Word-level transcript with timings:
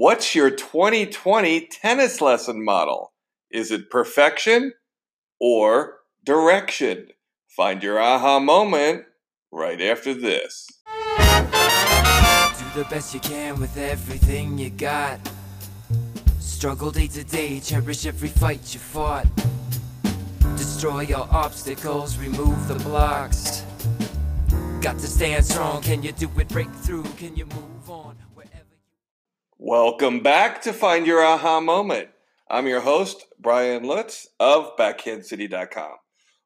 What's 0.00 0.34
your 0.34 0.48
2020 0.48 1.66
tennis 1.66 2.22
lesson 2.22 2.64
model? 2.64 3.12
Is 3.50 3.70
it 3.70 3.90
perfection 3.90 4.72
or 5.38 5.98
direction? 6.24 7.08
Find 7.54 7.82
your 7.82 8.00
aha 8.00 8.38
moment 8.38 9.04
right 9.52 9.78
after 9.78 10.14
this. 10.14 10.66
Do 10.86 11.04
the 12.74 12.86
best 12.88 13.12
you 13.12 13.20
can 13.20 13.60
with 13.60 13.76
everything 13.76 14.56
you 14.56 14.70
got. 14.70 15.20
Struggle 16.38 16.90
day 16.90 17.08
to 17.08 17.22
day, 17.22 17.60
cherish 17.60 18.06
every 18.06 18.30
fight 18.30 18.72
you 18.72 18.80
fought. 18.80 19.26
Destroy 20.56 21.00
your 21.00 21.28
obstacles, 21.30 22.16
remove 22.16 22.68
the 22.68 22.76
blocks. 22.76 23.64
Got 24.80 24.98
to 25.00 25.06
stand 25.06 25.44
strong, 25.44 25.82
can 25.82 26.02
you 26.02 26.12
do 26.12 26.30
it? 26.38 26.48
Break 26.48 26.70
through, 26.70 27.02
can 27.18 27.36
you 27.36 27.44
move 27.44 27.90
on? 27.90 28.16
Welcome 29.62 30.20
back 30.22 30.62
to 30.62 30.72
Find 30.72 31.06
Your 31.06 31.22
Aha 31.22 31.60
Moment. 31.60 32.08
I'm 32.50 32.66
your 32.66 32.80
host, 32.80 33.26
Brian 33.38 33.82
Lutz 33.82 34.26
of 34.40 34.74
BackhandCity.com. 34.78 35.96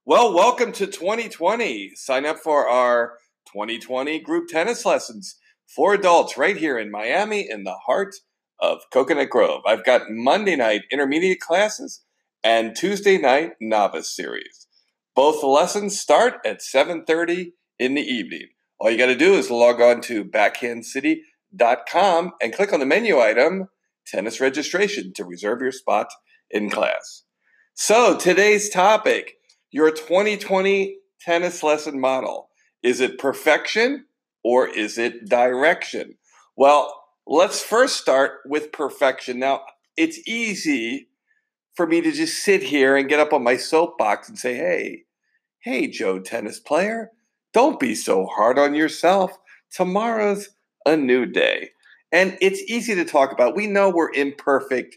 Well, 0.04 0.34
welcome 0.34 0.72
to 0.72 0.88
2020. 0.88 1.92
Sign 1.94 2.26
up 2.26 2.38
for 2.38 2.68
our 2.68 3.18
2020 3.52 4.18
group 4.18 4.48
tennis 4.48 4.84
lessons 4.84 5.36
for 5.64 5.94
adults 5.94 6.36
right 6.36 6.56
here 6.56 6.76
in 6.76 6.90
Miami 6.90 7.48
in 7.48 7.62
the 7.62 7.76
heart 7.86 8.16
of 8.58 8.80
Coconut 8.92 9.30
Grove. 9.30 9.62
I've 9.64 9.84
got 9.84 10.10
Monday 10.10 10.56
night 10.56 10.82
intermediate 10.90 11.38
classes 11.38 12.02
and 12.42 12.74
Tuesday 12.74 13.16
night 13.16 13.52
novice 13.60 14.10
series. 14.10 14.66
Both 15.14 15.44
lessons 15.44 16.00
start 16.00 16.40
at 16.44 16.62
7:30 16.62 17.52
in 17.78 17.94
the 17.94 18.02
evening. 18.02 18.48
All 18.80 18.90
you 18.90 18.98
got 18.98 19.06
to 19.06 19.14
do 19.14 19.34
is 19.34 19.52
log 19.52 19.80
on 19.80 20.00
to 20.00 20.24
backhandcity.com 20.24 21.20
and 21.58 22.52
click 22.52 22.72
on 22.72 22.80
the 22.80 22.86
menu 22.86 23.18
item 23.18 23.68
tennis 24.06 24.40
registration 24.40 25.12
to 25.14 25.24
reserve 25.24 25.60
your 25.60 25.72
spot 25.72 26.08
in 26.50 26.70
class. 26.70 27.22
So, 27.74 28.16
today's 28.16 28.68
topic, 28.68 29.34
your 29.70 29.90
2020 29.90 30.98
tennis 31.20 31.62
lesson 31.62 31.98
model. 31.98 32.48
Is 32.82 33.00
it 33.00 33.18
perfection 33.18 34.04
or 34.44 34.68
is 34.68 34.98
it 34.98 35.28
direction? 35.28 36.16
Well, 36.56 37.02
let's 37.26 37.62
first 37.62 37.96
start 37.96 38.40
with 38.44 38.72
perfection. 38.72 39.38
Now, 39.38 39.62
it's 39.96 40.20
easy 40.28 41.08
for 41.74 41.86
me 41.86 42.00
to 42.02 42.12
just 42.12 42.42
sit 42.42 42.62
here 42.62 42.96
and 42.96 43.08
get 43.08 43.20
up 43.20 43.32
on 43.32 43.42
my 43.42 43.56
soapbox 43.56 44.28
and 44.28 44.38
say, 44.38 44.54
hey, 44.54 45.04
hey, 45.60 45.88
Joe, 45.88 46.20
tennis 46.20 46.60
player, 46.60 47.10
don't 47.52 47.80
be 47.80 47.94
so 47.94 48.26
hard 48.26 48.58
on 48.58 48.74
yourself. 48.74 49.36
Tomorrow's 49.72 50.50
a 50.86 50.96
new 50.96 51.26
day. 51.26 51.70
And 52.12 52.38
it's 52.40 52.62
easy 52.70 52.94
to 52.94 53.04
talk 53.04 53.32
about. 53.32 53.56
We 53.56 53.66
know 53.66 53.90
we're 53.90 54.12
imperfect 54.12 54.96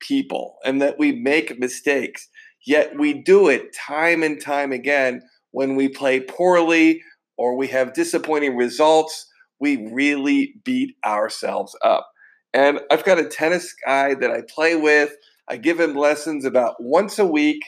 people 0.00 0.56
and 0.64 0.80
that 0.82 0.98
we 0.98 1.12
make 1.12 1.58
mistakes, 1.58 2.28
yet 2.66 2.98
we 2.98 3.14
do 3.14 3.48
it 3.48 3.74
time 3.74 4.22
and 4.22 4.40
time 4.40 4.72
again 4.72 5.22
when 5.50 5.76
we 5.76 5.88
play 5.88 6.20
poorly 6.20 7.02
or 7.36 7.56
we 7.56 7.68
have 7.68 7.94
disappointing 7.94 8.56
results. 8.56 9.26
We 9.60 9.88
really 9.92 10.54
beat 10.64 10.94
ourselves 11.04 11.76
up. 11.82 12.08
And 12.52 12.80
I've 12.90 13.04
got 13.04 13.18
a 13.18 13.28
tennis 13.28 13.74
guy 13.84 14.14
that 14.14 14.30
I 14.30 14.42
play 14.48 14.76
with. 14.76 15.12
I 15.48 15.56
give 15.56 15.80
him 15.80 15.94
lessons 15.94 16.44
about 16.44 16.76
once 16.78 17.18
a 17.18 17.26
week 17.26 17.62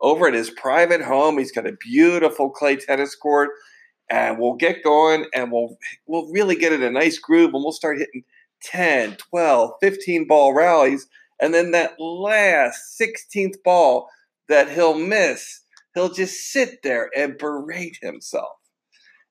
over 0.00 0.28
at 0.28 0.34
his 0.34 0.50
private 0.50 1.02
home. 1.02 1.38
He's 1.38 1.52
got 1.52 1.66
a 1.66 1.76
beautiful 1.80 2.50
clay 2.50 2.76
tennis 2.76 3.14
court 3.14 3.50
and 4.10 4.38
we'll 4.38 4.54
get 4.54 4.84
going 4.84 5.26
and 5.34 5.50
we'll 5.50 5.76
we'll 6.06 6.30
really 6.32 6.56
get 6.56 6.72
in 6.72 6.82
a 6.82 6.90
nice 6.90 7.18
groove 7.18 7.52
and 7.54 7.62
we'll 7.62 7.72
start 7.72 7.98
hitting 7.98 8.24
10, 8.62 9.16
12, 9.16 9.70
15 9.80 10.26
ball 10.26 10.54
rallies 10.54 11.06
and 11.40 11.52
then 11.52 11.72
that 11.72 12.00
last 12.00 12.98
16th 13.00 13.62
ball 13.62 14.08
that 14.48 14.70
he'll 14.70 14.98
miss, 14.98 15.60
he'll 15.94 16.12
just 16.12 16.52
sit 16.52 16.82
there 16.82 17.10
and 17.16 17.38
berate 17.38 17.98
himself. 18.00 18.56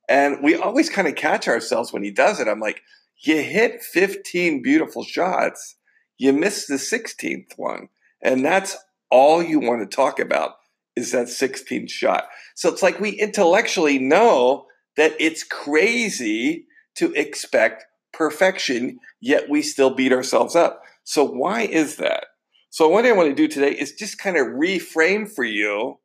And 0.08 0.38
we 0.44 0.56
always 0.56 0.90
kind 0.90 1.08
of 1.08 1.16
catch 1.16 1.48
ourselves 1.48 1.92
when 1.92 2.04
he 2.04 2.12
does 2.12 2.40
it. 2.40 2.48
I'm 2.48 2.60
like, 2.60 2.82
you 3.20 3.42
hit 3.42 3.82
15 3.82 4.62
beautiful 4.62 5.04
shots, 5.04 5.78
you 6.18 6.32
missed 6.32 6.68
the 6.68 6.76
16th 6.76 7.58
one. 7.58 7.90
And 8.22 8.46
that's 8.46 8.78
all 9.10 9.42
you 9.42 9.60
want 9.60 9.90
to 9.90 9.96
talk 9.96 10.20
about 10.20 10.56
is 10.96 11.12
that 11.12 11.28
16th 11.28 11.90
shot. 11.90 12.26
So 12.56 12.70
it's 12.70 12.84
like 12.84 13.00
we 13.00 13.12
intellectually 13.12 14.00
know 14.00 14.66
that 14.98 15.14
it's 15.20 15.44
crazy 15.44 16.68
to 16.96 17.12
expect 17.14 17.86
perfection, 18.14 19.00
yet 19.20 19.50
we 19.50 19.62
still 19.62 19.94
beat 19.94 20.14
ourselves 20.14 20.56
up. 20.56 20.82
So 21.04 21.26
why 21.26 21.62
is 21.62 21.98
that? 21.98 22.26
So 22.70 22.88
what 22.90 23.06
I 23.06 23.12
want 23.12 23.30
to 23.30 23.36
do 23.36 23.48
today 23.48 23.72
is 23.72 23.94
just 23.94 24.18
kind 24.18 24.38
of 24.38 24.48
reframe 24.48 25.30
for 25.30 25.44
you 25.44 26.00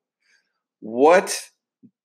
what 0.80 1.50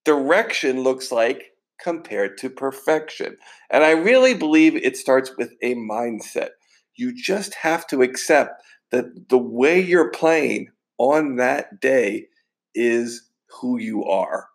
direction 0.04 0.82
looks 0.82 1.12
like 1.12 1.44
compared 1.82 2.38
to 2.38 2.50
perfection. 2.50 3.38
And 3.70 3.84
I 3.84 3.92
really 3.92 4.34
believe 4.34 4.76
it 4.76 4.98
starts 4.98 5.32
with 5.38 5.54
a 5.62 5.76
mindset. 5.76 6.50
You 6.96 7.14
just 7.14 7.56
have 7.56 7.86
to 7.88 8.02
accept 8.02 8.62
that 8.92 9.30
the 9.30 9.38
way 9.38 9.80
you're 9.80 10.12
playing 10.12 10.70
on 10.98 11.36
that 11.36 11.82
day 11.82 12.28
is 12.76 13.30
who 13.62 13.80
you 13.80 14.04
are 14.06 14.48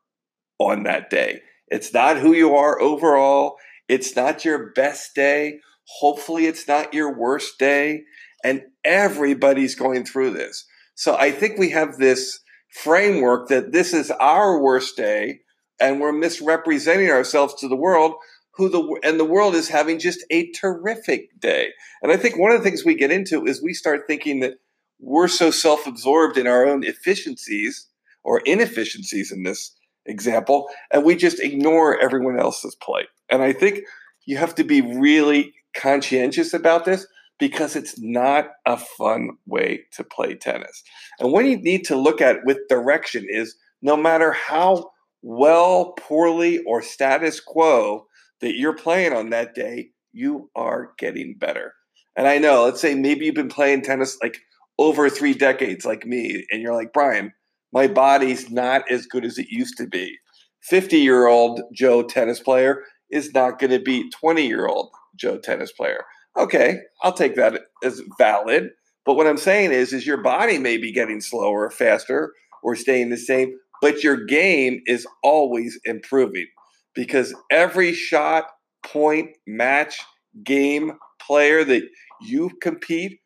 on 0.58 0.84
that 0.84 1.10
day. 1.10 1.40
It's 1.68 1.92
not 1.92 2.18
who 2.18 2.32
you 2.32 2.54
are 2.54 2.80
overall. 2.80 3.56
It's 3.88 4.14
not 4.14 4.44
your 4.44 4.72
best 4.72 5.14
day. 5.14 5.60
Hopefully, 5.98 6.46
it's 6.46 6.68
not 6.68 6.94
your 6.94 7.16
worst 7.16 7.58
day. 7.58 8.02
And 8.44 8.62
everybody's 8.84 9.74
going 9.74 10.04
through 10.04 10.30
this. 10.30 10.64
So 10.94 11.16
I 11.16 11.30
think 11.30 11.58
we 11.58 11.70
have 11.70 11.96
this 11.96 12.40
framework 12.72 13.48
that 13.48 13.72
this 13.72 13.92
is 13.92 14.10
our 14.12 14.60
worst 14.60 14.96
day 14.96 15.40
and 15.80 16.00
we're 16.00 16.12
misrepresenting 16.12 17.10
ourselves 17.10 17.54
to 17.54 17.68
the 17.68 17.76
world 17.76 18.14
who 18.54 18.68
the 18.68 19.00
and 19.02 19.18
the 19.18 19.24
world 19.24 19.54
is 19.54 19.68
having 19.68 19.98
just 19.98 20.24
a 20.30 20.50
terrific 20.52 21.40
day. 21.40 21.70
And 22.02 22.12
I 22.12 22.16
think 22.16 22.36
one 22.36 22.52
of 22.52 22.58
the 22.58 22.64
things 22.64 22.84
we 22.84 22.94
get 22.94 23.10
into 23.10 23.46
is 23.46 23.62
we 23.62 23.72
start 23.72 24.02
thinking 24.06 24.40
that 24.40 24.54
we're 24.98 25.28
so 25.28 25.50
self-absorbed 25.50 26.36
in 26.36 26.46
our 26.46 26.66
own 26.66 26.84
efficiencies 26.84 27.86
or 28.24 28.40
inefficiencies 28.40 29.32
in 29.32 29.42
this 29.42 29.74
example, 30.06 30.68
and 30.90 31.04
we 31.04 31.16
just 31.16 31.40
ignore 31.40 32.00
everyone 32.00 32.38
else's 32.38 32.74
play. 32.76 33.06
And 33.30 33.42
I 33.42 33.52
think 33.52 33.80
you 34.26 34.36
have 34.36 34.54
to 34.56 34.64
be 34.64 34.80
really 34.80 35.54
conscientious 35.74 36.52
about 36.52 36.84
this 36.84 37.06
because 37.38 37.74
it's 37.74 37.98
not 37.98 38.50
a 38.66 38.76
fun 38.76 39.30
way 39.46 39.80
to 39.92 40.04
play 40.04 40.34
tennis. 40.34 40.82
And 41.18 41.32
what 41.32 41.46
you 41.46 41.56
need 41.56 41.84
to 41.86 41.96
look 41.96 42.20
at 42.20 42.44
with 42.44 42.58
direction 42.68 43.26
is 43.28 43.56
no 43.82 43.96
matter 43.96 44.32
how 44.32 44.90
well, 45.22 45.92
poorly, 45.98 46.58
or 46.66 46.82
status 46.82 47.40
quo 47.40 48.06
that 48.40 48.56
you're 48.56 48.76
playing 48.76 49.12
on 49.12 49.30
that 49.30 49.54
day, 49.54 49.90
you 50.12 50.50
are 50.56 50.92
getting 50.98 51.36
better. 51.38 51.74
And 52.16 52.26
I 52.26 52.38
know, 52.38 52.64
let's 52.64 52.80
say 52.80 52.94
maybe 52.94 53.26
you've 53.26 53.34
been 53.34 53.48
playing 53.48 53.82
tennis 53.82 54.18
like 54.22 54.38
over 54.78 55.10
three 55.10 55.34
decades, 55.34 55.84
like 55.84 56.06
me, 56.06 56.46
and 56.50 56.62
you're 56.62 56.74
like, 56.74 56.92
Brian, 56.92 57.32
my 57.72 57.86
body's 57.86 58.50
not 58.50 58.90
as 58.90 59.06
good 59.06 59.24
as 59.24 59.38
it 59.38 59.48
used 59.50 59.76
to 59.78 59.86
be. 59.86 60.18
50 60.62 60.98
year 60.98 61.26
old 61.26 61.62
Joe 61.74 62.02
tennis 62.02 62.40
player 62.40 62.82
is 63.10 63.32
not 63.32 63.58
going 63.58 63.70
to 63.70 63.80
beat 63.80 64.12
20 64.12 64.46
year 64.46 64.66
old 64.66 64.90
Joe 65.16 65.38
tennis 65.38 65.72
player. 65.72 66.04
Okay, 66.36 66.78
I'll 67.02 67.12
take 67.12 67.34
that 67.36 67.62
as 67.82 68.00
valid. 68.18 68.70
But 69.04 69.14
what 69.14 69.26
I'm 69.26 69.38
saying 69.38 69.72
is, 69.72 69.92
is 69.92 70.06
your 70.06 70.22
body 70.22 70.58
may 70.58 70.76
be 70.76 70.92
getting 70.92 71.20
slower, 71.20 71.70
faster, 71.70 72.32
or 72.62 72.76
staying 72.76 73.08
the 73.08 73.16
same, 73.16 73.56
but 73.80 74.04
your 74.04 74.24
game 74.26 74.80
is 74.86 75.06
always 75.22 75.80
improving 75.84 76.46
because 76.94 77.34
every 77.50 77.92
shot, 77.92 78.44
point, 78.84 79.30
match, 79.46 80.00
game, 80.44 80.92
player 81.20 81.64
that 81.64 81.82
you 82.20 82.50
compete 82.60 83.20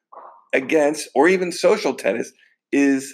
against, 0.53 1.09
or 1.15 1.29
even 1.29 1.51
social 1.51 1.95
tennis, 1.95 2.33
is 2.71 3.13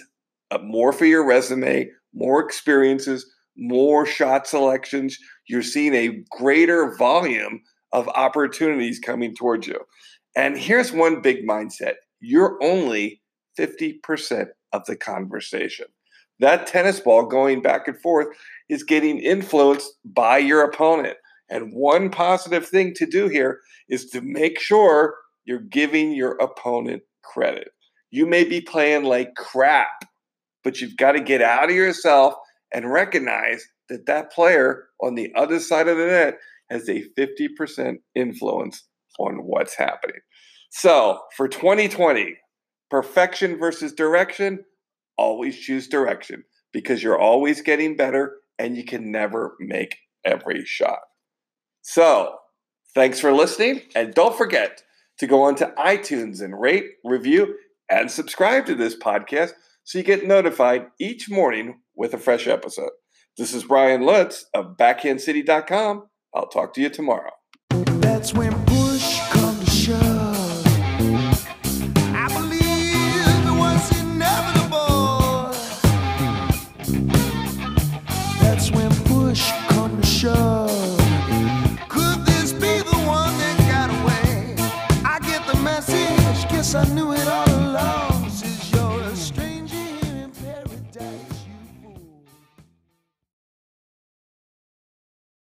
Uh, 0.51 0.57
more 0.59 0.91
for 0.91 1.05
your 1.05 1.25
resume, 1.25 1.89
more 2.13 2.43
experiences, 2.43 3.25
more 3.57 4.05
shot 4.05 4.47
selections. 4.47 5.17
You're 5.47 5.63
seeing 5.63 5.95
a 5.95 6.23
greater 6.29 6.95
volume 6.97 7.61
of 7.93 8.07
opportunities 8.09 8.99
coming 8.99 9.33
towards 9.35 9.67
you. 9.67 9.79
And 10.35 10.57
here's 10.57 10.91
one 10.91 11.21
big 11.21 11.47
mindset 11.47 11.95
you're 12.21 12.59
only 12.61 13.21
50% 13.57 14.47
of 14.73 14.85
the 14.85 14.95
conversation. 14.95 15.87
That 16.39 16.67
tennis 16.67 16.99
ball 16.99 17.25
going 17.25 17.61
back 17.61 17.87
and 17.87 17.99
forth 17.99 18.27
is 18.69 18.83
getting 18.83 19.19
influenced 19.19 19.91
by 20.05 20.37
your 20.37 20.63
opponent. 20.63 21.17
And 21.49 21.73
one 21.73 22.09
positive 22.09 22.67
thing 22.67 22.93
to 22.95 23.05
do 23.05 23.27
here 23.27 23.59
is 23.89 24.05
to 24.11 24.21
make 24.21 24.59
sure 24.59 25.15
you're 25.45 25.59
giving 25.59 26.13
your 26.13 26.33
opponent 26.33 27.03
credit. 27.23 27.69
You 28.09 28.25
may 28.25 28.43
be 28.43 28.61
playing 28.61 29.03
like 29.03 29.35
crap, 29.35 30.05
but 30.63 30.81
you've 30.81 30.97
got 30.97 31.13
to 31.13 31.21
get 31.21 31.41
out 31.41 31.69
of 31.69 31.75
yourself 31.75 32.35
and 32.73 32.91
recognize 32.91 33.65
that 33.89 34.05
that 34.05 34.31
player 34.31 34.85
on 35.01 35.15
the 35.15 35.31
other 35.35 35.59
side 35.59 35.87
of 35.87 35.97
the 35.97 36.05
net 36.05 36.37
has 36.69 36.87
a 36.87 37.03
50% 37.17 37.95
influence 38.15 38.83
on 39.19 39.37
what's 39.43 39.75
happening. 39.75 40.21
So 40.71 41.19
for 41.35 41.47
2020, 41.47 42.37
perfection 42.89 43.59
versus 43.59 43.91
direction, 43.91 44.63
always 45.17 45.59
choose 45.59 45.87
direction 45.87 46.43
because 46.71 47.03
you're 47.03 47.19
always 47.19 47.61
getting 47.61 47.97
better 47.97 48.37
and 48.57 48.77
you 48.77 48.85
can 48.85 49.11
never 49.11 49.55
make 49.59 49.97
every 50.23 50.63
shot. 50.65 50.99
So 51.81 52.35
thanks 52.95 53.19
for 53.19 53.33
listening. 53.33 53.81
And 53.95 54.13
don't 54.13 54.37
forget 54.37 54.83
to 55.19 55.27
go 55.27 55.43
onto 55.43 55.65
iTunes 55.75 56.41
and 56.41 56.59
rate, 56.59 56.85
review, 57.03 57.55
and 57.89 58.09
subscribe 58.09 58.65
to 58.67 58.75
this 58.75 58.95
podcast 58.97 59.51
so 59.91 59.97
you 59.97 60.05
get 60.05 60.25
notified 60.25 60.85
each 61.01 61.29
morning 61.29 61.81
with 61.97 62.13
a 62.13 62.17
fresh 62.17 62.47
episode. 62.47 62.91
This 63.37 63.53
is 63.53 63.65
Brian 63.65 64.03
Lutz 64.03 64.45
of 64.53 64.77
BackhandCity.com. 64.77 66.03
I'll 66.33 66.47
talk 66.47 66.73
to 66.75 66.81
you 66.81 66.87
tomorrow. 66.87 67.31
That's 67.99 68.33
when 68.33 68.53
push 68.67 69.19
come 69.31 69.59
to 69.59 69.69
shove. 69.69 70.65
I 72.15 72.29
believe 72.31 73.45
it 73.45 73.59
was 73.59 73.99
inevitable. 73.99 74.61